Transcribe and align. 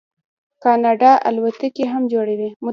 کاناډا 0.63 1.11
الوتکې 1.27 1.85
هم 1.93 2.03
جوړوي. 2.13 2.49